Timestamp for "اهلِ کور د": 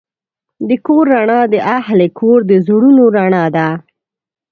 1.77-2.51